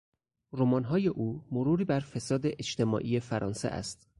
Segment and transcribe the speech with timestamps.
[0.53, 4.07] رمانهای او مروری بر فساد اجتماعی فرانسه است.